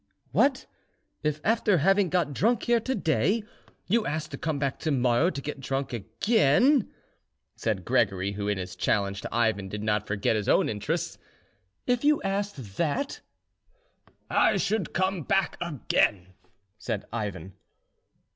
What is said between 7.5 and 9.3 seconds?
said Gregory, who in his challenge to